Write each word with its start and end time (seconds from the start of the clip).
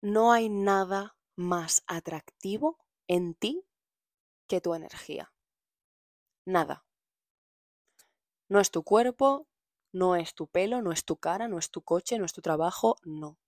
no 0.00 0.32
hay 0.32 0.48
nada 0.48 1.16
más 1.36 1.82
atractivo 1.86 2.78
en 3.06 3.34
ti 3.34 3.64
que 4.46 4.60
tu 4.60 4.74
energía. 4.74 5.32
Nada. 6.46 6.84
No 8.48 8.60
es 8.60 8.70
tu 8.70 8.82
cuerpo, 8.82 9.46
no 9.92 10.16
es 10.16 10.34
tu 10.34 10.46
pelo, 10.48 10.82
no 10.82 10.92
es 10.92 11.04
tu 11.04 11.16
cara, 11.16 11.48
no 11.48 11.58
es 11.58 11.70
tu 11.70 11.82
coche, 11.82 12.18
no 12.18 12.24
es 12.24 12.32
tu 12.32 12.42
trabajo, 12.42 12.96
no. 13.04 13.38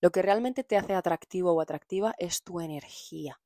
Lo 0.00 0.10
que 0.10 0.22
realmente 0.22 0.64
te 0.64 0.76
hace 0.76 0.94
atractivo 0.94 1.52
o 1.52 1.60
atractiva 1.60 2.14
es 2.18 2.42
tu 2.42 2.60
energía. 2.60 3.40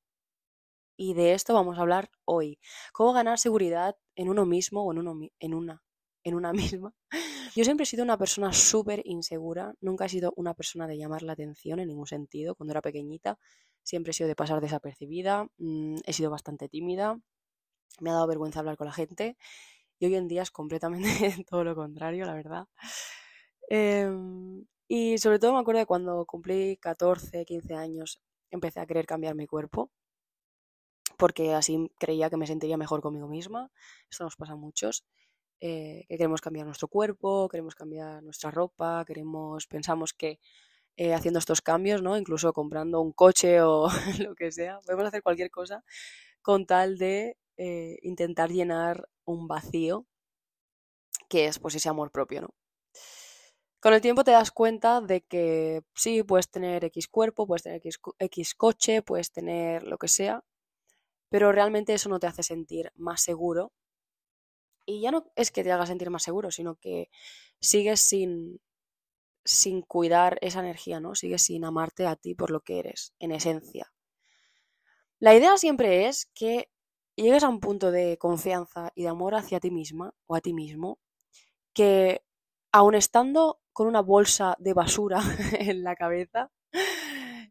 Y 0.96 1.14
de 1.14 1.34
esto 1.34 1.54
vamos 1.54 1.78
a 1.78 1.82
hablar 1.82 2.10
hoy. 2.24 2.58
Cómo 2.92 3.12
ganar 3.12 3.38
seguridad 3.38 3.96
en 4.16 4.28
uno 4.28 4.46
mismo 4.46 4.84
o 4.84 4.92
en, 4.92 4.98
uno, 4.98 5.12
una, 5.12 5.82
en 6.24 6.34
una 6.34 6.52
misma. 6.82 6.94
Yo 7.54 7.64
siempre 7.64 7.84
he 7.84 7.86
sido 7.86 8.04
una 8.04 8.18
persona 8.18 8.52
súper 8.52 9.02
insegura. 9.04 9.74
Nunca 9.80 10.06
he 10.06 10.08
sido 10.08 10.32
una 10.36 10.54
persona 10.54 10.86
de 10.86 10.96
llamar 10.98 11.22
la 11.22 11.32
atención 11.32 11.80
en 11.80 11.88
ningún 11.88 12.06
sentido. 12.06 12.54
Cuando 12.54 12.72
era 12.72 12.82
pequeñita 12.82 13.38
siempre 13.82 14.10
he 14.10 14.14
sido 14.14 14.28
de 14.28 14.36
pasar 14.36 14.60
desapercibida. 14.60 15.48
Mm, 15.58 15.96
he 16.04 16.12
sido 16.12 16.30
bastante 16.30 16.68
tímida. 16.68 17.18
Me 18.00 18.10
ha 18.10 18.14
dado 18.14 18.26
vergüenza 18.28 18.60
hablar 18.60 18.76
con 18.76 18.86
la 18.86 18.92
gente. 18.92 19.36
Y 19.98 20.06
hoy 20.06 20.16
en 20.16 20.28
día 20.28 20.42
es 20.42 20.50
completamente 20.50 21.08
todo 21.50 21.64
lo 21.64 21.74
contrario, 21.74 22.24
la 22.26 22.34
verdad. 22.34 22.68
Em, 23.68 24.66
y 24.88 25.18
sobre 25.18 25.38
todo 25.38 25.52
me 25.54 25.60
acuerdo 25.60 25.80
de 25.80 25.86
cuando 25.86 26.24
cumplí 26.26 26.76
14, 26.78 27.44
15 27.44 27.74
años, 27.74 28.20
empecé 28.50 28.80
a 28.80 28.86
querer 28.86 29.06
cambiar 29.06 29.34
mi 29.34 29.46
cuerpo 29.46 29.90
porque 31.18 31.52
así 31.54 31.90
creía 31.98 32.30
que 32.30 32.36
me 32.36 32.46
sentiría 32.46 32.76
mejor 32.78 33.02
conmigo 33.02 33.28
misma. 33.28 33.70
Esto 34.10 34.24
nos 34.24 34.36
pasa 34.36 34.52
a 34.52 34.56
muchos. 34.56 35.04
Eh, 35.60 36.04
que 36.08 36.16
queremos 36.16 36.40
cambiar 36.40 36.66
nuestro 36.66 36.88
cuerpo, 36.88 37.48
queremos 37.48 37.74
cambiar 37.74 38.22
nuestra 38.22 38.50
ropa, 38.50 39.04
queremos, 39.04 39.66
pensamos 39.66 40.12
que 40.12 40.38
eh, 40.96 41.14
haciendo 41.14 41.38
estos 41.38 41.62
cambios, 41.62 42.02
¿no? 42.02 42.16
Incluso 42.16 42.52
comprando 42.52 43.00
un 43.00 43.12
coche 43.12 43.60
o 43.62 43.88
lo 44.20 44.34
que 44.34 44.52
sea, 44.52 44.80
podemos 44.80 45.06
hacer 45.06 45.22
cualquier 45.22 45.50
cosa 45.50 45.84
con 46.42 46.66
tal 46.66 46.98
de 46.98 47.36
eh, 47.56 47.98
intentar 48.02 48.50
llenar 48.50 49.08
un 49.24 49.48
vacío 49.48 50.06
que 51.28 51.46
es 51.46 51.58
pues 51.58 51.74
ese 51.74 51.88
amor 51.88 52.10
propio, 52.10 52.42
¿no? 52.42 52.54
Con 53.80 53.94
el 53.94 54.00
tiempo 54.00 54.24
te 54.24 54.32
das 54.32 54.50
cuenta 54.50 55.00
de 55.00 55.20
que 55.20 55.82
sí, 55.94 56.24
puedes 56.24 56.50
tener 56.50 56.84
X 56.84 57.06
cuerpo, 57.08 57.46
puedes 57.46 57.62
tener 57.62 57.80
X 58.18 58.54
coche, 58.56 59.02
puedes 59.02 59.30
tener 59.30 59.84
lo 59.84 59.98
que 59.98 60.08
sea, 60.08 60.42
pero 61.30 61.52
realmente 61.52 61.94
eso 61.94 62.08
no 62.08 62.18
te 62.18 62.26
hace 62.26 62.42
sentir 62.42 62.90
más 62.96 63.22
seguro. 63.22 63.72
Y 64.88 65.02
ya 65.02 65.10
no 65.10 65.30
es 65.36 65.50
que 65.50 65.62
te 65.62 65.70
haga 65.70 65.84
sentir 65.84 66.08
más 66.08 66.22
seguro, 66.22 66.50
sino 66.50 66.76
que 66.76 67.10
sigues 67.60 68.00
sin, 68.00 68.58
sin 69.44 69.82
cuidar 69.82 70.38
esa 70.40 70.60
energía, 70.60 70.98
¿no? 70.98 71.14
Sigues 71.14 71.42
sin 71.42 71.66
amarte 71.66 72.06
a 72.06 72.16
ti 72.16 72.34
por 72.34 72.50
lo 72.50 72.60
que 72.62 72.78
eres, 72.78 73.12
en 73.18 73.32
esencia. 73.32 73.92
La 75.18 75.34
idea 75.34 75.58
siempre 75.58 76.06
es 76.06 76.30
que 76.32 76.70
llegues 77.16 77.42
a 77.42 77.50
un 77.50 77.60
punto 77.60 77.90
de 77.90 78.16
confianza 78.16 78.90
y 78.94 79.02
de 79.02 79.08
amor 79.08 79.34
hacia 79.34 79.60
ti 79.60 79.70
misma 79.70 80.14
o 80.26 80.34
a 80.34 80.40
ti 80.40 80.54
mismo, 80.54 80.98
que 81.74 82.22
aun 82.72 82.94
estando 82.94 83.60
con 83.74 83.88
una 83.88 84.00
bolsa 84.00 84.56
de 84.58 84.72
basura 84.72 85.20
en 85.60 85.82
la 85.82 85.96
cabeza, 85.96 86.50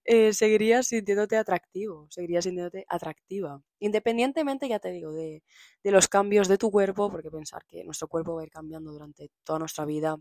eh, 0.08 0.34
seguirías 0.34 0.88
sintiéndote 0.88 1.38
atractivo, 1.38 2.08
seguirías 2.10 2.46
sintiéndote 2.46 2.86
atractiva. 2.90 3.62
Independientemente, 3.80 4.68
ya 4.70 4.80
te 4.80 4.92
digo, 4.92 5.14
de, 5.14 5.44
de 5.84 5.92
los 5.92 6.08
cambios 6.08 6.48
de 6.48 6.58
tu 6.58 6.72
cuerpo, 6.72 7.12
porque 7.12 7.30
pensar 7.32 7.66
que 7.68 7.84
nuestro 7.84 8.08
cuerpo 8.08 8.36
va 8.36 8.42
a 8.42 8.46
ir 8.46 8.52
cambiando 8.52 8.92
durante 8.94 9.32
toda 9.44 9.60
nuestra 9.60 9.86
vida, 9.86 10.18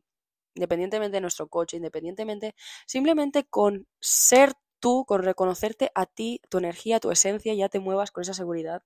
independientemente 0.55 1.17
de 1.17 1.21
nuestro 1.23 1.49
coche, 1.49 1.77
independientemente, 1.79 2.55
simplemente 2.87 3.45
con 3.45 3.87
ser 4.01 4.55
tú, 4.81 5.05
con 5.07 5.23
reconocerte 5.23 5.91
a 5.95 6.07
ti, 6.07 6.41
tu 6.51 6.59
energía, 6.59 7.01
tu 7.01 7.11
esencia, 7.11 7.55
ya 7.55 7.69
te 7.69 7.81
muevas 7.81 8.11
con 8.11 8.23
esa 8.23 8.35
seguridad 8.35 8.83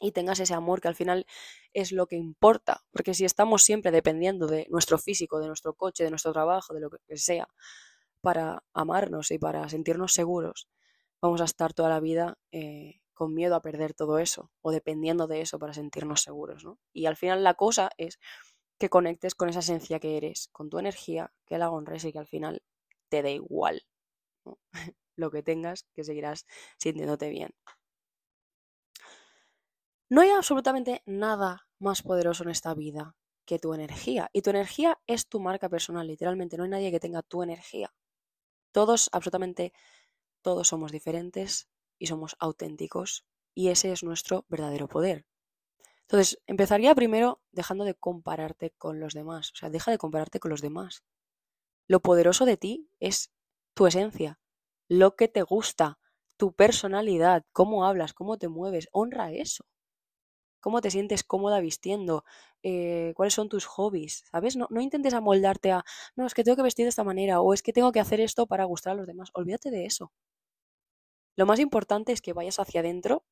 y 0.00 0.12
tengas 0.12 0.40
ese 0.40 0.54
amor 0.54 0.80
que 0.80 0.88
al 0.88 0.94
final 0.94 1.26
es 1.74 1.92
lo 1.92 2.06
que 2.06 2.16
importa, 2.16 2.84
porque 2.90 3.14
si 3.14 3.24
estamos 3.24 3.62
siempre 3.62 3.90
dependiendo 3.90 4.46
de 4.46 4.66
nuestro 4.70 4.98
físico, 4.98 5.40
de 5.40 5.46
nuestro 5.48 5.74
coche, 5.74 6.04
de 6.04 6.10
nuestro 6.10 6.32
trabajo, 6.32 6.74
de 6.74 6.80
lo 6.80 6.90
que 6.90 7.16
sea, 7.18 7.46
para 8.20 8.62
amarnos 8.72 9.30
y 9.30 9.38
para 9.38 9.68
sentirnos 9.68 10.12
seguros, 10.12 10.68
vamos 11.20 11.40
a 11.40 11.44
estar 11.44 11.72
toda 11.72 11.88
la 11.88 12.00
vida 12.00 12.38
eh, 12.52 13.00
con 13.14 13.34
miedo 13.34 13.54
a 13.54 13.62
perder 13.62 13.94
todo 13.94 14.18
eso 14.18 14.50
o 14.62 14.72
dependiendo 14.72 15.26
de 15.26 15.42
eso 15.42 15.58
para 15.58 15.74
sentirnos 15.74 16.22
seguros. 16.22 16.64
¿no? 16.64 16.78
Y 16.92 17.06
al 17.06 17.16
final 17.16 17.44
la 17.44 17.54
cosa 17.54 17.90
es 17.98 18.18
que 18.78 18.88
conectes 18.88 19.34
con 19.34 19.48
esa 19.48 19.58
esencia 19.60 20.00
que 20.00 20.16
eres, 20.16 20.48
con 20.52 20.70
tu 20.70 20.78
energía, 20.78 21.32
que 21.44 21.58
la 21.58 21.70
honres 21.70 22.04
y 22.04 22.12
que 22.12 22.18
al 22.18 22.26
final 22.26 22.62
te 23.10 23.22
dé 23.22 23.32
igual 23.34 23.82
lo 25.16 25.30
que 25.30 25.42
tengas, 25.42 25.84
que 25.92 26.04
seguirás 26.04 26.46
sintiéndote 26.78 27.28
bien. 27.28 27.50
No 30.08 30.22
hay 30.22 30.30
absolutamente 30.30 31.02
nada 31.06 31.68
más 31.78 32.02
poderoso 32.02 32.42
en 32.42 32.50
esta 32.50 32.74
vida 32.74 33.16
que 33.44 33.58
tu 33.58 33.74
energía. 33.74 34.30
Y 34.32 34.42
tu 34.42 34.50
energía 34.50 34.98
es 35.06 35.28
tu 35.28 35.40
marca 35.40 35.68
personal, 35.68 36.06
literalmente. 36.06 36.56
No 36.56 36.64
hay 36.64 36.70
nadie 36.70 36.90
que 36.90 37.00
tenga 37.00 37.22
tu 37.22 37.42
energía. 37.42 37.92
Todos, 38.72 39.08
absolutamente 39.12 39.72
todos 40.42 40.68
somos 40.68 40.92
diferentes 40.92 41.68
y 41.98 42.06
somos 42.06 42.36
auténticos 42.38 43.24
y 43.54 43.68
ese 43.68 43.92
es 43.92 44.02
nuestro 44.02 44.46
verdadero 44.48 44.88
poder. 44.88 45.26
Entonces, 46.02 46.40
empezaría 46.46 46.94
primero 46.94 47.40
dejando 47.52 47.84
de 47.84 47.94
compararte 47.94 48.70
con 48.78 49.00
los 49.00 49.14
demás, 49.14 49.52
o 49.52 49.56
sea, 49.56 49.70
deja 49.70 49.90
de 49.90 49.98
compararte 49.98 50.40
con 50.40 50.50
los 50.50 50.62
demás. 50.62 51.04
Lo 51.86 52.00
poderoso 52.00 52.44
de 52.44 52.56
ti 52.56 52.90
es 53.00 53.32
tu 53.74 53.86
esencia, 53.86 54.40
lo 54.88 55.16
que 55.16 55.28
te 55.28 55.42
gusta, 55.42 55.98
tu 56.36 56.52
personalidad, 56.52 57.44
cómo 57.52 57.86
hablas, 57.86 58.12
cómo 58.14 58.38
te 58.38 58.48
mueves, 58.48 58.88
honra 58.92 59.32
eso 59.32 59.66
cómo 60.60 60.80
te 60.80 60.90
sientes 60.90 61.24
cómoda 61.24 61.60
vistiendo, 61.60 62.24
eh, 62.62 63.12
cuáles 63.16 63.34
son 63.34 63.48
tus 63.48 63.66
hobbies, 63.66 64.24
¿sabes? 64.30 64.56
No, 64.56 64.66
no, 64.70 64.80
intentes 64.80 65.14
amoldarte 65.14 65.72
a, 65.72 65.84
no, 66.16 66.26
es 66.26 66.34
que 66.34 66.44
tengo 66.44 66.56
que 66.56 66.62
vestir 66.62 66.84
de 66.84 66.90
esta 66.90 67.04
manera 67.04 67.40
o 67.40 67.54
es 67.54 67.62
que 67.62 67.72
tengo 67.72 67.92
que 67.92 68.00
hacer 68.00 68.20
esto 68.20 68.46
para 68.46 68.64
gustar 68.64 68.92
a 68.92 68.96
los 68.96 69.06
demás. 69.06 69.30
Olvídate 69.34 69.70
de 69.70 69.86
eso. 69.86 70.12
Lo 71.36 71.46
más 71.46 71.58
importante 71.60 72.12
es 72.12 72.20
que 72.22 72.32
vayas 72.32 72.58
hacia 72.58 72.80
adentro 72.80 73.24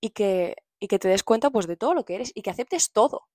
y 0.00 0.10
que, 0.10 0.56
y 0.80 0.88
que 0.88 0.98
te 0.98 1.08
des 1.08 1.22
cuenta 1.22 1.50
pues 1.50 1.66
de 1.66 1.76
todo 1.76 1.94
lo 1.94 2.04
que 2.04 2.16
eres 2.16 2.32
y 2.34 2.42
que 2.42 2.50
aceptes 2.50 2.92
todo. 2.92 3.28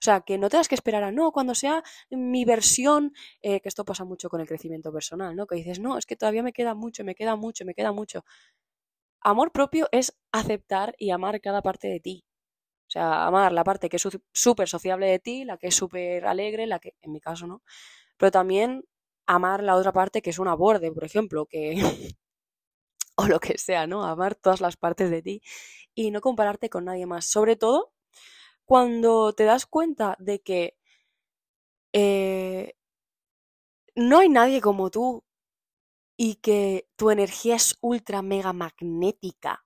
O 0.00 0.02
sea, 0.04 0.20
que 0.20 0.38
no 0.38 0.48
tengas 0.48 0.68
que 0.68 0.76
esperar 0.76 1.02
a, 1.02 1.10
no, 1.10 1.32
cuando 1.32 1.54
sea 1.56 1.82
mi 2.10 2.44
versión, 2.44 3.12
eh, 3.42 3.60
que 3.60 3.68
esto 3.68 3.84
pasa 3.84 4.04
mucho 4.04 4.28
con 4.28 4.40
el 4.40 4.46
crecimiento 4.46 4.92
personal, 4.92 5.34
¿no? 5.34 5.46
Que 5.46 5.56
dices, 5.56 5.80
no, 5.80 5.98
es 5.98 6.06
que 6.06 6.14
todavía 6.16 6.42
me 6.44 6.52
queda 6.52 6.74
mucho, 6.74 7.02
me 7.04 7.16
queda 7.16 7.34
mucho, 7.34 7.64
me 7.64 7.74
queda 7.74 7.90
mucho. 7.92 8.24
Amor 9.20 9.52
propio 9.52 9.88
es 9.92 10.16
aceptar 10.32 10.94
y 10.98 11.10
amar 11.10 11.40
cada 11.40 11.62
parte 11.62 11.88
de 11.88 12.00
ti. 12.00 12.24
O 12.88 12.90
sea, 12.90 13.26
amar 13.26 13.52
la 13.52 13.64
parte 13.64 13.88
que 13.90 13.96
es 13.96 14.08
súper 14.32 14.68
sociable 14.68 15.06
de 15.06 15.18
ti, 15.18 15.44
la 15.44 15.58
que 15.58 15.68
es 15.68 15.74
súper 15.74 16.26
alegre, 16.26 16.66
la 16.66 16.78
que, 16.78 16.94
en 17.02 17.12
mi 17.12 17.20
caso, 17.20 17.46
¿no? 17.46 17.62
Pero 18.16 18.30
también 18.32 18.84
amar 19.26 19.62
la 19.62 19.76
otra 19.76 19.92
parte 19.92 20.22
que 20.22 20.30
es 20.30 20.38
un 20.38 20.48
borde, 20.56 20.90
por 20.92 21.04
ejemplo, 21.04 21.46
que... 21.46 21.74
o 23.16 23.26
lo 23.26 23.40
que 23.40 23.58
sea, 23.58 23.86
¿no? 23.86 24.04
Amar 24.04 24.36
todas 24.36 24.60
las 24.60 24.76
partes 24.76 25.10
de 25.10 25.22
ti 25.22 25.42
y 25.94 26.10
no 26.10 26.20
compararte 26.20 26.70
con 26.70 26.86
nadie 26.86 27.06
más. 27.06 27.26
Sobre 27.26 27.56
todo 27.56 27.92
cuando 28.64 29.32
te 29.34 29.44
das 29.44 29.66
cuenta 29.66 30.16
de 30.20 30.40
que 30.40 30.76
eh, 31.92 32.74
no 33.96 34.20
hay 34.20 34.28
nadie 34.28 34.60
como 34.60 34.90
tú 34.90 35.24
y 36.16 36.36
que 36.36 36.88
tu 36.96 37.10
energía 37.10 37.56
es 37.56 37.76
ultra 37.80 38.22
mega 38.22 38.52
magnética 38.52 39.64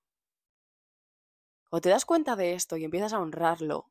o 1.74 1.80
te 1.80 1.88
das 1.88 2.04
cuenta 2.04 2.36
de 2.36 2.52
esto 2.52 2.76
y 2.76 2.84
empiezas 2.84 3.14
a 3.14 3.18
honrarlo, 3.20 3.90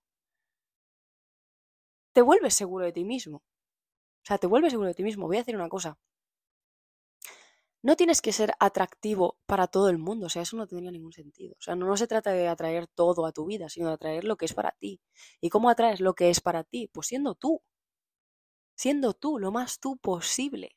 te 2.14 2.22
vuelves 2.22 2.54
seguro 2.54 2.86
de 2.86 2.94
ti 2.94 3.04
mismo. 3.04 3.38
O 3.38 4.26
sea, 4.26 4.38
te 4.38 4.48
vuelves 4.48 4.72
seguro 4.72 4.90
de 4.90 4.96
ti 4.96 5.04
mismo. 5.04 5.28
Voy 5.28 5.38
a 5.38 5.42
decir 5.42 5.56
una 5.56 5.70
cosa. 5.70 5.98
No 7.84 7.96
tienes 7.96 8.22
que 8.24 8.32
ser 8.34 8.54
atractivo 8.60 9.38
para 9.46 9.68
todo 9.68 9.90
el 9.90 10.00
mundo, 10.00 10.26
o 10.28 10.30
sea, 10.30 10.42
eso 10.42 10.58
no 10.58 10.66
tendría 10.68 10.92
ningún 10.92 11.14
sentido. 11.14 11.56
O 11.60 11.62
sea, 11.62 11.76
no, 11.76 11.86
no, 11.86 11.96
se 11.98 12.08
trata 12.08 12.32
de 12.32 12.48
atraer 12.48 12.88
todo 12.88 13.26
a 13.26 13.32
tu 13.32 13.46
vida, 13.46 13.70
sino 13.70 13.88
de 13.88 13.94
atraer 13.94 14.24
lo 14.24 14.36
que 14.36 14.46
es 14.46 14.54
para 14.54 14.72
ti. 14.80 15.00
¿Y 15.42 15.50
cómo 15.50 15.70
atraes 15.70 16.00
lo 16.02 16.14
que 16.16 16.30
es 16.30 16.42
para 16.42 16.64
ti? 16.64 16.90
Pues 16.94 17.08
siendo 17.08 17.36
tú. 17.36 17.62
Siendo 18.76 19.14
tú, 19.14 19.40
lo 19.40 19.50
más 19.50 19.80
tú 19.80 19.96
posible. 19.96 20.76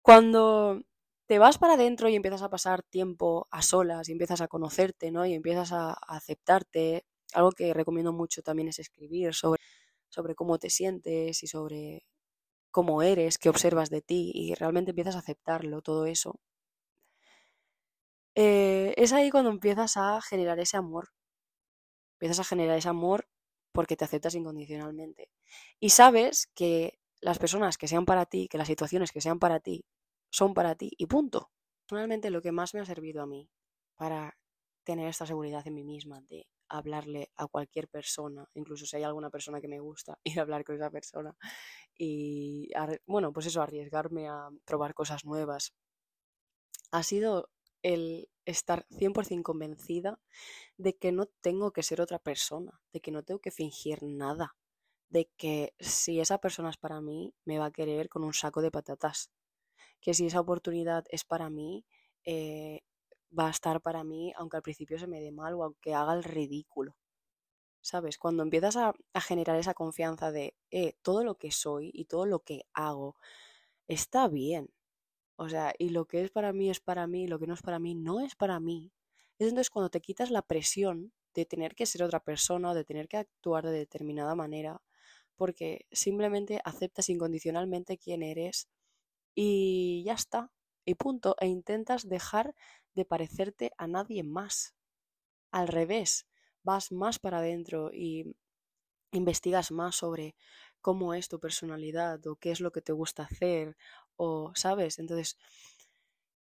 Cuando 0.00 0.80
te 1.32 1.38
vas 1.38 1.56
para 1.56 1.74
adentro 1.74 2.10
y 2.10 2.14
empiezas 2.14 2.42
a 2.42 2.50
pasar 2.50 2.82
tiempo 2.82 3.48
a 3.50 3.62
solas 3.62 4.06
y 4.06 4.12
empiezas 4.12 4.42
a 4.42 4.48
conocerte, 4.48 5.10
¿no? 5.10 5.24
Y 5.24 5.32
empiezas 5.32 5.72
a, 5.72 5.94
aceptarte. 5.94 7.06
Algo 7.32 7.52
que 7.52 7.72
recomiendo 7.72 8.12
mucho 8.12 8.42
también 8.42 8.68
es 8.68 8.78
escribir 8.78 9.32
sobre, 9.32 9.58
sobre 10.10 10.34
cómo 10.34 10.58
te 10.58 10.68
sientes 10.68 11.42
y 11.42 11.46
sobre 11.46 12.04
cómo 12.70 13.00
eres, 13.02 13.38
qué 13.38 13.48
observas 13.48 13.88
de 13.88 14.02
ti 14.02 14.30
y 14.34 14.54
realmente 14.56 14.90
empiezas 14.90 15.16
a 15.16 15.20
aceptarlo, 15.20 15.80
todo 15.80 16.04
eso. 16.04 16.38
Eh, 18.34 18.92
es 18.98 19.14
ahí 19.14 19.30
cuando 19.30 19.48
empiezas 19.48 19.96
a 19.96 20.20
generar 20.20 20.60
ese 20.60 20.76
amor. 20.76 21.08
Empiezas 22.16 22.40
a 22.40 22.44
generar 22.44 22.76
ese 22.76 22.90
amor 22.90 23.26
porque 23.72 23.96
te 23.96 24.04
aceptas 24.04 24.34
incondicionalmente. 24.34 25.30
Y 25.80 25.90
sabes 25.90 26.48
que 26.54 26.98
las 27.22 27.38
personas 27.38 27.78
que 27.78 27.88
sean 27.88 28.04
para 28.04 28.26
ti, 28.26 28.48
que 28.48 28.58
las 28.58 28.68
situaciones 28.68 29.12
que 29.12 29.22
sean 29.22 29.38
para 29.38 29.60
ti, 29.60 29.86
son 30.32 30.54
para 30.54 30.74
ti 30.74 30.90
y 30.96 31.06
punto. 31.06 31.50
Personalmente 31.86 32.30
lo 32.30 32.40
que 32.42 32.52
más 32.52 32.74
me 32.74 32.80
ha 32.80 32.86
servido 32.86 33.22
a 33.22 33.26
mí 33.26 33.50
para 33.96 34.36
tener 34.82 35.08
esta 35.08 35.26
seguridad 35.26 35.66
en 35.66 35.74
mí 35.74 35.84
misma 35.84 36.22
de 36.22 36.48
hablarle 36.68 37.30
a 37.36 37.46
cualquier 37.46 37.88
persona, 37.88 38.48
incluso 38.54 38.86
si 38.86 38.96
hay 38.96 39.02
alguna 39.02 39.28
persona 39.30 39.60
que 39.60 39.68
me 39.68 39.78
gusta, 39.78 40.18
ir 40.24 40.38
a 40.38 40.42
hablar 40.42 40.64
con 40.64 40.74
esa 40.74 40.90
persona 40.90 41.36
y, 41.96 42.70
bueno, 43.06 43.32
pues 43.32 43.46
eso, 43.46 43.60
arriesgarme 43.62 44.28
a 44.28 44.48
probar 44.64 44.94
cosas 44.94 45.24
nuevas, 45.24 45.74
ha 46.90 47.02
sido 47.02 47.50
el 47.82 48.28
estar 48.46 48.86
100% 48.90 49.42
convencida 49.42 50.18
de 50.78 50.96
que 50.96 51.12
no 51.12 51.26
tengo 51.26 51.72
que 51.72 51.82
ser 51.82 52.00
otra 52.00 52.18
persona, 52.18 52.80
de 52.92 53.00
que 53.00 53.12
no 53.12 53.22
tengo 53.22 53.40
que 53.40 53.50
fingir 53.50 54.02
nada, 54.02 54.56
de 55.10 55.30
que 55.36 55.74
si 55.78 56.20
esa 56.20 56.38
persona 56.38 56.70
es 56.70 56.78
para 56.78 57.00
mí, 57.02 57.34
me 57.44 57.58
va 57.58 57.66
a 57.66 57.70
querer 57.70 58.08
con 58.08 58.24
un 58.24 58.32
saco 58.32 58.62
de 58.62 58.70
patatas, 58.70 59.30
que 60.02 60.14
si 60.14 60.26
esa 60.26 60.40
oportunidad 60.40 61.04
es 61.10 61.24
para 61.24 61.48
mí, 61.48 61.86
eh, 62.24 62.82
va 63.36 63.46
a 63.46 63.50
estar 63.50 63.80
para 63.80 64.04
mí, 64.04 64.32
aunque 64.36 64.56
al 64.58 64.62
principio 64.62 64.98
se 64.98 65.06
me 65.06 65.20
dé 65.20 65.32
mal 65.32 65.54
o 65.54 65.64
aunque 65.64 65.94
haga 65.94 66.12
el 66.14 66.24
ridículo. 66.24 66.96
¿Sabes? 67.80 68.18
Cuando 68.18 68.42
empiezas 68.42 68.76
a, 68.76 68.94
generar 69.20 69.58
esa 69.58 69.74
confianza 69.74 70.30
de, 70.30 70.54
eh, 70.70 70.94
todo 71.02 71.24
lo 71.24 71.36
que 71.36 71.50
soy 71.50 71.90
y 71.94 72.04
todo 72.04 72.26
lo 72.26 72.40
que 72.40 72.66
hago 72.74 73.16
está 73.88 74.28
bien. 74.28 74.68
O 75.36 75.48
sea, 75.48 75.74
y 75.78 75.90
lo 75.90 76.06
que 76.06 76.22
es 76.22 76.30
para 76.30 76.52
mí 76.52 76.70
es 76.70 76.80
para 76.80 77.06
mí, 77.06 77.26
lo 77.26 77.38
que 77.38 77.46
no 77.46 77.54
es 77.54 77.62
para 77.62 77.78
mí 77.78 77.94
no 77.94 78.20
es 78.20 78.36
para 78.36 78.60
mí. 78.60 78.92
Es 79.38 79.48
entonces 79.48 79.70
cuando 79.70 79.90
te 79.90 80.00
quitas 80.00 80.30
la 80.30 80.42
presión 80.42 81.12
de 81.34 81.46
tener 81.46 81.74
que 81.74 81.86
ser 81.86 82.02
otra 82.02 82.20
persona 82.20 82.70
o 82.70 82.74
de 82.74 82.84
tener 82.84 83.08
que 83.08 83.16
actuar 83.16 83.64
de 83.64 83.72
determinada 83.72 84.34
manera, 84.34 84.82
porque 85.36 85.86
simplemente 85.90 86.60
aceptas 86.64 87.08
incondicionalmente 87.08 87.98
quién 87.98 88.22
eres 88.22 88.68
y 89.34 90.02
ya 90.04 90.14
está, 90.14 90.50
y 90.84 90.94
punto, 90.94 91.36
e 91.40 91.46
intentas 91.46 92.08
dejar 92.08 92.54
de 92.94 93.04
parecerte 93.04 93.72
a 93.78 93.86
nadie 93.86 94.22
más. 94.22 94.74
Al 95.50 95.68
revés, 95.68 96.26
vas 96.62 96.92
más 96.92 97.18
para 97.18 97.38
adentro 97.38 97.90
y 97.92 98.36
investigas 99.12 99.70
más 99.70 99.96
sobre 99.96 100.34
cómo 100.80 101.14
es 101.14 101.28
tu 101.28 101.38
personalidad 101.38 102.26
o 102.26 102.36
qué 102.36 102.50
es 102.50 102.60
lo 102.60 102.72
que 102.72 102.82
te 102.82 102.92
gusta 102.92 103.24
hacer 103.24 103.76
o, 104.16 104.52
¿sabes? 104.54 104.98
Entonces, 104.98 105.38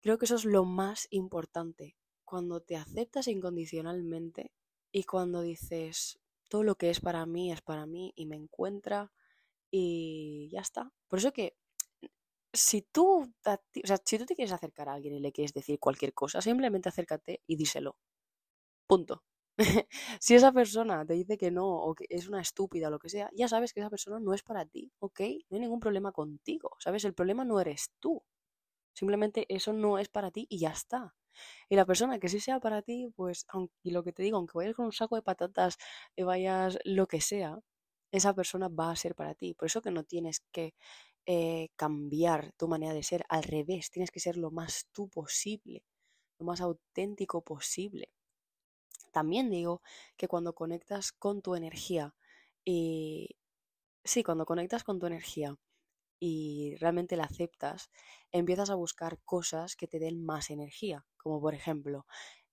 creo 0.01 0.17
que 0.17 0.25
eso 0.25 0.35
es 0.35 0.45
lo 0.45 0.65
más 0.65 1.07
importante. 1.09 1.95
Cuando 2.23 2.61
te 2.61 2.75
aceptas 2.75 3.27
incondicionalmente 3.27 4.51
y 4.91 5.03
cuando 5.03 5.41
dices, 5.41 6.19
todo 6.47 6.63
lo 6.63 6.75
que 6.75 6.89
es 6.89 6.99
para 6.99 7.25
mí 7.25 7.51
es 7.51 7.61
para 7.61 7.85
mí 7.85 8.13
y 8.15 8.25
me 8.25 8.35
encuentra 8.35 9.11
y 9.71 10.49
ya 10.51 10.61
está. 10.61 10.91
Por 11.07 11.19
eso 11.19 11.33
que 11.33 11.55
si 12.53 12.81
tú, 12.83 13.21
o 13.23 13.87
sea, 13.87 13.97
si 14.05 14.17
tú 14.17 14.25
te 14.25 14.35
quieres 14.35 14.51
acercar 14.53 14.89
a 14.89 14.93
alguien 14.93 15.13
y 15.15 15.19
le 15.19 15.31
quieres 15.31 15.53
decir 15.53 15.79
cualquier 15.79 16.13
cosa, 16.13 16.41
simplemente 16.41 16.89
acércate 16.89 17.41
y 17.47 17.55
díselo. 17.57 17.97
Punto. 18.87 19.23
si 20.21 20.35
esa 20.35 20.51
persona 20.53 21.05
te 21.05 21.13
dice 21.13 21.37
que 21.37 21.51
no 21.51 21.67
o 21.67 21.95
que 21.95 22.05
es 22.09 22.27
una 22.27 22.41
estúpida 22.41 22.87
o 22.87 22.91
lo 22.91 22.99
que 22.99 23.09
sea, 23.09 23.29
ya 23.35 23.47
sabes 23.47 23.73
que 23.73 23.81
esa 23.81 23.89
persona 23.89 24.19
no 24.19 24.33
es 24.33 24.43
para 24.43 24.65
ti, 24.65 24.91
¿ok? 24.99 25.19
No 25.49 25.55
hay 25.57 25.61
ningún 25.61 25.79
problema 25.79 26.11
contigo, 26.11 26.71
¿sabes? 26.79 27.05
El 27.05 27.13
problema 27.13 27.45
no 27.45 27.59
eres 27.59 27.91
tú. 27.99 28.23
Simplemente 28.93 29.45
eso 29.49 29.73
no 29.73 29.97
es 29.99 30.09
para 30.09 30.31
ti 30.31 30.45
y 30.49 30.59
ya 30.59 30.71
está. 30.71 31.15
Y 31.69 31.75
la 31.77 31.85
persona 31.85 32.19
que 32.19 32.29
sí 32.29 32.39
sea 32.39 32.59
para 32.59 32.81
ti, 32.81 33.09
pues, 33.15 33.45
aunque, 33.49 33.73
y 33.83 33.91
lo 33.91 34.03
que 34.03 34.13
te 34.13 34.23
digo, 34.23 34.37
aunque 34.37 34.53
vayas 34.57 34.75
con 34.75 34.85
un 34.87 34.93
saco 34.93 35.15
de 35.15 35.21
patatas 35.23 35.77
y 36.15 36.23
vayas 36.23 36.79
lo 36.85 37.07
que 37.07 37.21
sea, 37.21 37.59
esa 38.11 38.33
persona 38.33 38.67
va 38.69 38.91
a 38.91 38.95
ser 38.95 39.15
para 39.15 39.35
ti. 39.35 39.53
Por 39.53 39.67
eso 39.67 39.81
que 39.81 39.91
no 39.91 40.03
tienes 40.03 40.41
que 40.51 40.73
eh, 41.25 41.69
cambiar 41.75 42.51
tu 42.53 42.67
manera 42.67 42.93
de 42.93 43.03
ser. 43.03 43.25
Al 43.29 43.43
revés, 43.43 43.91
tienes 43.91 44.11
que 44.11 44.19
ser 44.19 44.37
lo 44.37 44.51
más 44.51 44.87
tú 44.91 45.09
posible, 45.09 45.83
lo 46.39 46.45
más 46.45 46.61
auténtico 46.61 47.43
posible. 47.43 48.09
También 49.11 49.49
digo 49.49 49.81
que 50.17 50.27
cuando 50.27 50.53
conectas 50.53 51.11
con 51.11 51.41
tu 51.41 51.55
energía 51.55 52.15
y... 52.65 53.35
Sí, 54.03 54.23
cuando 54.23 54.45
conectas 54.45 54.83
con 54.83 54.97
tu 54.99 55.05
energía 55.07 55.57
y 56.19 56.75
realmente 56.77 57.17
la 57.17 57.25
aceptas, 57.25 57.91
empiezas 58.31 58.69
a 58.69 58.75
buscar 58.75 59.19
cosas 59.23 59.75
que 59.75 59.87
te 59.87 59.99
den 59.99 60.25
más 60.25 60.49
energía, 60.49 61.05
como 61.17 61.41
por 61.41 61.53
ejemplo 61.53 62.05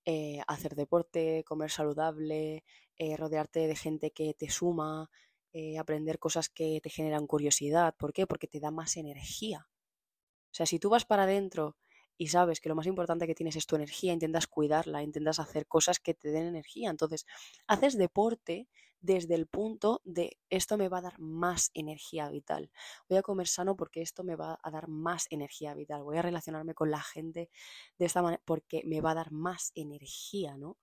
eh, 0.04 0.40
hacer 0.46 0.76
deporte, 0.76 1.44
comer 1.44 1.70
saludable, 1.70 2.64
eh, 2.96 3.16
rodearte 3.16 3.66
de 3.66 3.76
gente 3.76 4.12
que 4.12 4.34
te 4.34 4.50
suma, 4.50 5.10
eh, 5.58 5.78
aprender 5.78 6.18
cosas 6.18 6.50
que 6.50 6.80
te 6.82 6.90
generan 6.90 7.26
curiosidad. 7.26 7.94
¿Por 7.96 8.12
qué? 8.12 8.26
Porque 8.26 8.46
te 8.46 8.60
da 8.60 8.70
más 8.70 8.98
energía. 8.98 9.66
O 9.70 10.54
sea, 10.54 10.66
si 10.66 10.78
tú 10.78 10.90
vas 10.90 11.06
para 11.06 11.22
adentro 11.22 11.78
y 12.18 12.28
sabes 12.28 12.60
que 12.60 12.68
lo 12.68 12.74
más 12.74 12.86
importante 12.86 13.26
que 13.26 13.34
tienes 13.34 13.56
es 13.56 13.64
tu 13.64 13.74
energía, 13.74 14.12
intentas 14.12 14.48
cuidarla, 14.48 15.02
intentas 15.02 15.38
hacer 15.38 15.66
cosas 15.66 15.98
que 15.98 16.12
te 16.12 16.30
den 16.30 16.46
energía. 16.46 16.90
Entonces, 16.90 17.24
haces 17.66 17.96
deporte 17.96 18.68
desde 19.00 19.34
el 19.34 19.46
punto 19.46 20.02
de 20.04 20.36
esto 20.50 20.76
me 20.76 20.90
va 20.90 20.98
a 20.98 21.08
dar 21.08 21.18
más 21.18 21.70
energía 21.72 22.28
vital. 22.28 22.70
Voy 23.08 23.16
a 23.16 23.22
comer 23.22 23.48
sano 23.48 23.76
porque 23.76 24.02
esto 24.02 24.24
me 24.24 24.36
va 24.36 24.58
a 24.62 24.70
dar 24.70 24.88
más 24.88 25.26
energía 25.30 25.72
vital. 25.72 26.02
Voy 26.02 26.18
a 26.18 26.22
relacionarme 26.22 26.74
con 26.74 26.90
la 26.90 27.00
gente 27.00 27.48
de 27.96 28.04
esta 28.04 28.20
manera 28.20 28.42
porque 28.44 28.82
me 28.84 29.00
va 29.00 29.12
a 29.12 29.14
dar 29.14 29.32
más 29.32 29.72
energía, 29.74 30.58
¿no? 30.58 30.76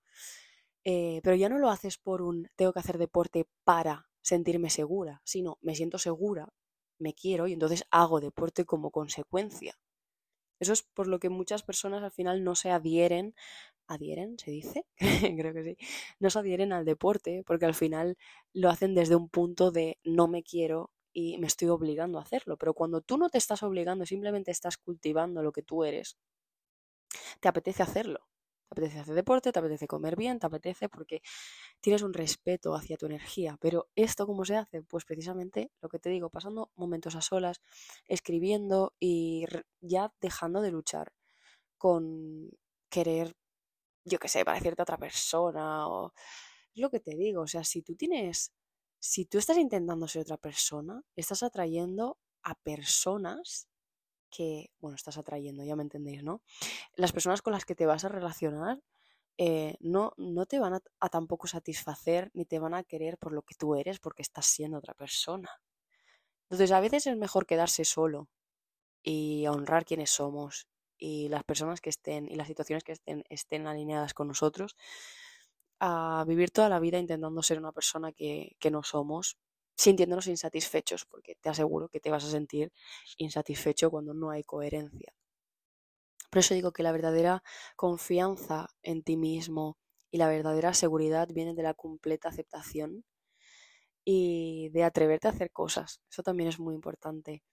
Eh, 0.85 1.21
pero 1.23 1.35
ya 1.35 1.49
no 1.49 1.59
lo 1.59 1.69
haces 1.69 1.97
por 1.97 2.21
un 2.21 2.49
tengo 2.55 2.73
que 2.73 2.79
hacer 2.79 2.97
deporte 2.97 3.47
para 3.63 4.09
sentirme 4.21 4.69
segura, 4.69 5.21
sino 5.23 5.57
me 5.61 5.75
siento 5.75 5.97
segura, 5.97 6.49
me 6.99 7.13
quiero 7.13 7.47
y 7.47 7.53
entonces 7.53 7.85
hago 7.91 8.19
deporte 8.19 8.65
como 8.65 8.91
consecuencia. 8.91 9.77
Eso 10.59 10.73
es 10.73 10.83
por 10.83 11.07
lo 11.07 11.19
que 11.19 11.29
muchas 11.29 11.63
personas 11.63 12.03
al 12.03 12.11
final 12.11 12.43
no 12.43 12.55
se 12.55 12.71
adhieren, 12.71 13.35
adhieren, 13.87 14.39
se 14.39 14.51
dice, 14.51 14.85
creo 15.37 15.53
que 15.53 15.63
sí, 15.63 15.77
no 16.19 16.29
se 16.29 16.39
adhieren 16.39 16.73
al 16.73 16.85
deporte 16.85 17.43
porque 17.45 17.65
al 17.65 17.75
final 17.75 18.17
lo 18.53 18.69
hacen 18.69 18.95
desde 18.95 19.15
un 19.15 19.29
punto 19.29 19.71
de 19.71 19.99
no 20.03 20.27
me 20.27 20.43
quiero 20.43 20.91
y 21.13 21.37
me 21.37 21.47
estoy 21.47 21.69
obligando 21.69 22.19
a 22.19 22.23
hacerlo. 22.23 22.57
Pero 22.57 22.73
cuando 22.73 23.01
tú 23.01 23.17
no 23.17 23.29
te 23.29 23.37
estás 23.37 23.63
obligando, 23.63 24.05
simplemente 24.05 24.51
estás 24.51 24.77
cultivando 24.77 25.43
lo 25.43 25.51
que 25.51 25.63
tú 25.63 25.83
eres, 25.83 26.17
te 27.39 27.47
apetece 27.47 27.83
hacerlo 27.83 28.27
apetece 28.73 28.99
hacer 28.99 29.15
deporte, 29.15 29.51
te 29.51 29.59
apetece 29.59 29.87
comer 29.87 30.15
bien, 30.15 30.39
te 30.39 30.47
apetece 30.47 30.89
porque 30.89 31.21
tienes 31.81 32.01
un 32.03 32.13
respeto 32.13 32.75
hacia 32.75 32.97
tu 32.97 33.05
energía. 33.05 33.57
Pero 33.61 33.87
esto, 33.95 34.27
¿cómo 34.27 34.45
se 34.45 34.57
hace? 34.57 34.83
Pues 34.83 35.05
precisamente 35.05 35.71
lo 35.81 35.89
que 35.89 35.99
te 35.99 36.09
digo, 36.09 36.29
pasando 36.29 36.71
momentos 36.75 37.15
a 37.15 37.21
solas, 37.21 37.61
escribiendo 38.07 38.93
y 38.99 39.45
ya 39.81 40.13
dejando 40.21 40.61
de 40.61 40.71
luchar 40.71 41.13
con 41.77 42.49
querer, 42.89 43.35
yo 44.05 44.19
qué 44.19 44.27
sé, 44.27 44.45
parecerte 44.45 44.81
a 44.81 44.83
otra 44.83 44.97
persona 44.97 45.87
o... 45.87 46.13
Es 46.75 46.81
lo 46.81 46.89
que 46.89 46.99
te 46.99 47.15
digo, 47.15 47.43
o 47.43 47.47
sea, 47.47 47.63
si 47.63 47.83
tú 47.83 47.95
tienes, 47.95 48.51
si 48.99 49.25
tú 49.25 49.37
estás 49.37 49.57
intentando 49.57 50.07
ser 50.07 50.23
otra 50.23 50.37
persona, 50.37 51.03
estás 51.15 51.43
atrayendo 51.43 52.17
a 52.43 52.55
personas 52.55 53.67
que, 54.35 54.71
bueno, 54.79 54.95
estás 54.95 55.17
atrayendo, 55.17 55.63
ya 55.63 55.75
me 55.75 55.83
entendéis, 55.83 56.23
¿no? 56.23 56.41
Las 56.95 57.11
personas 57.11 57.41
con 57.41 57.53
las 57.53 57.65
que 57.65 57.75
te 57.75 57.85
vas 57.85 58.03
a 58.03 58.09
relacionar 58.09 58.81
eh, 59.37 59.75
no, 59.79 60.13
no 60.17 60.45
te 60.45 60.59
van 60.59 60.75
a, 60.75 61.09
tampoco 61.09 61.47
satisfacer 61.47 62.29
ni 62.33 62.45
te 62.45 62.59
van 62.59 62.73
a 62.73 62.83
querer 62.83 63.17
por 63.17 63.33
lo 63.33 63.41
que 63.41 63.55
tú 63.55 63.75
eres 63.75 63.99
porque 63.99 64.21
estás 64.21 64.45
siendo 64.45 64.77
otra 64.77 64.93
persona. 64.93 65.49
Entonces 66.43 66.71
a 66.71 66.79
veces 66.79 67.07
es 67.07 67.17
mejor 67.17 67.45
quedarse 67.45 67.85
solo 67.85 68.29
y 69.03 69.47
honrar 69.47 69.85
quienes 69.85 70.11
somos 70.11 70.67
y 70.97 71.29
las 71.29 71.43
personas 71.43 71.81
que 71.81 71.89
estén 71.89 72.29
y 72.29 72.35
las 72.35 72.47
situaciones 72.47 72.83
que 72.83 72.93
estén, 72.93 73.23
estén 73.29 73.67
alineadas 73.67 74.13
con 74.13 74.27
nosotros 74.27 74.75
a 75.79 76.23
vivir 76.27 76.51
toda 76.51 76.69
la 76.69 76.79
vida 76.79 76.99
intentando 76.99 77.41
ser 77.43 77.57
una 77.57 77.71
persona 77.71 78.11
que, 78.11 78.55
que 78.59 78.71
no 78.71 78.83
somos 78.83 79.37
sintiéndonos 79.75 80.27
insatisfechos, 80.27 81.05
porque 81.05 81.35
te 81.35 81.49
aseguro 81.49 81.89
que 81.89 81.99
te 81.99 82.09
vas 82.09 82.23
a 82.25 82.31
sentir 82.31 82.71
insatisfecho 83.17 83.91
cuando 83.91 84.13
no 84.13 84.29
hay 84.31 84.43
coherencia. 84.43 85.13
Por 86.29 86.39
eso 86.39 86.53
digo 86.55 86.71
que 86.73 86.83
la 86.83 86.91
verdadera 86.91 87.43
confianza 87.75 88.67
en 88.81 89.03
ti 89.03 89.17
mismo 89.17 89.77
y 90.11 90.17
la 90.17 90.27
verdadera 90.27 90.73
seguridad 90.73 91.27
viene 91.31 91.53
de 91.53 91.63
la 91.63 91.73
completa 91.75 92.29
aceptación 92.29 93.03
y 94.05 94.69
de 94.69 94.83
atreverte 94.83 95.27
a 95.27 95.31
hacer 95.31 95.51
cosas. 95.51 96.01
Eso 96.09 96.23
también 96.23 96.49
es 96.49 96.59
muy 96.59 96.75
importante. 96.75 97.43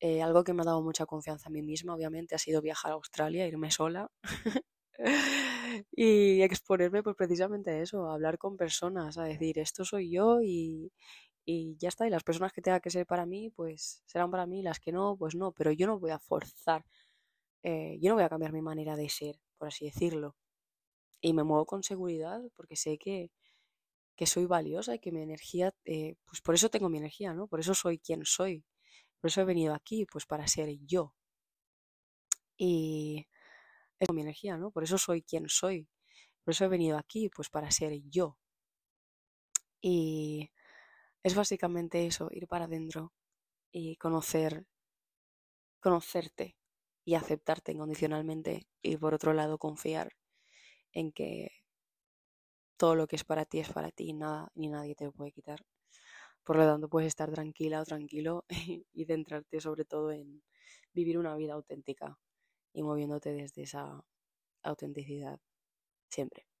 Eh, 0.00 0.22
algo 0.22 0.44
que 0.44 0.52
me 0.54 0.62
ha 0.62 0.66
dado 0.66 0.82
mucha 0.82 1.06
confianza 1.06 1.48
a 1.48 1.52
mí 1.52 1.62
misma, 1.62 1.94
obviamente, 1.94 2.34
ha 2.34 2.38
sido 2.38 2.62
viajar 2.62 2.92
a 2.92 2.94
Australia, 2.94 3.46
irme 3.46 3.70
sola 3.70 4.10
y 5.92 6.42
exponerme 6.42 7.02
pues 7.02 7.16
precisamente 7.16 7.70
a 7.70 7.80
eso, 7.82 8.06
a 8.06 8.14
hablar 8.14 8.38
con 8.38 8.56
personas, 8.56 9.18
a 9.18 9.24
decir, 9.24 9.58
esto 9.58 9.84
soy 9.84 10.10
yo 10.10 10.40
y, 10.42 10.92
y 11.44 11.76
ya 11.78 11.88
está. 11.88 12.06
Y 12.06 12.10
las 12.10 12.24
personas 12.24 12.52
que 12.52 12.62
tengan 12.62 12.80
que 12.80 12.90
ser 12.90 13.06
para 13.06 13.26
mí, 13.26 13.50
pues 13.50 14.02
serán 14.06 14.30
para 14.30 14.46
mí, 14.46 14.62
las 14.62 14.80
que 14.80 14.92
no, 14.92 15.16
pues 15.16 15.34
no. 15.34 15.52
Pero 15.52 15.72
yo 15.72 15.86
no 15.86 15.98
voy 15.98 16.10
a 16.10 16.18
forzar, 16.18 16.84
eh, 17.62 17.98
yo 18.00 18.10
no 18.10 18.16
voy 18.16 18.24
a 18.24 18.28
cambiar 18.28 18.52
mi 18.52 18.62
manera 18.62 18.96
de 18.96 19.08
ser, 19.08 19.36
por 19.58 19.68
así 19.68 19.86
decirlo. 19.86 20.36
Y 21.22 21.34
me 21.34 21.44
muevo 21.44 21.66
con 21.66 21.82
seguridad 21.84 22.42
porque 22.56 22.76
sé 22.76 22.98
que, 22.98 23.30
que 24.16 24.26
soy 24.26 24.46
valiosa 24.46 24.94
y 24.96 24.98
que 25.00 25.12
mi 25.12 25.22
energía, 25.22 25.74
eh, 25.84 26.16
pues 26.26 26.40
por 26.42 26.54
eso 26.54 26.70
tengo 26.70 26.88
mi 26.88 26.98
energía, 26.98 27.34
¿no? 27.34 27.48
Por 27.48 27.60
eso 27.60 27.74
soy 27.74 27.98
quien 27.98 28.24
soy. 28.26 28.64
Por 29.20 29.30
eso 29.30 29.42
he 29.42 29.44
venido 29.44 29.74
aquí, 29.74 30.06
pues 30.06 30.26
para 30.26 30.46
ser 30.48 30.70
yo. 30.86 31.14
Y 32.56 33.26
es 34.00 34.10
mi 34.12 34.22
energía, 34.22 34.56
¿no? 34.58 34.70
Por 34.70 34.84
eso 34.84 34.98
soy 34.98 35.22
quien 35.22 35.48
soy. 35.48 35.88
Por 36.44 36.52
eso 36.52 36.64
he 36.64 36.68
venido 36.68 36.98
aquí, 36.98 37.28
pues 37.30 37.50
para 37.50 37.70
ser 37.70 37.92
yo. 38.10 38.38
Y 39.80 40.51
es 41.24 41.34
básicamente 41.34 42.06
eso, 42.06 42.28
ir 42.32 42.46
para 42.48 42.66
adentro 42.66 43.12
y 43.72 43.96
conocer, 43.96 44.66
conocerte 45.80 46.56
y 47.04 47.14
aceptarte 47.14 47.72
incondicionalmente 47.72 48.66
y 48.80 48.96
por 48.96 49.12
otro 49.12 49.34
lado 49.34 49.58
confiar 49.58 50.12
en 50.92 51.12
que 51.12 51.50
todo 52.76 52.94
lo 52.96 53.06
que 53.06 53.16
es 53.16 53.24
para 53.24 53.44
ti 53.46 53.60
es 53.60 53.72
para 53.72 53.90
ti 53.90 54.04
y 54.10 54.12
nada 54.12 54.50
ni 54.54 54.68
nadie 54.68 54.94
te 54.94 55.04
lo 55.06 55.12
puede 55.12 55.32
quitar. 55.32 55.64
Por 56.44 56.56
lo 56.56 56.66
tanto, 56.66 56.88
puedes 56.88 57.08
estar 57.08 57.30
tranquila 57.32 57.82
o 57.82 57.86
tranquilo 57.86 58.46
y 58.92 59.04
centrarte 59.06 59.60
sobre 59.60 59.84
todo 59.86 60.12
en 60.12 60.42
vivir 60.94 61.18
una 61.18 61.36
vida 61.36 61.54
auténtica 61.54 62.18
y 62.74 62.82
moviéndote 62.84 63.32
desde 63.32 63.62
esa 63.64 64.04
autenticidad 64.62 65.40
siempre. 66.10 66.46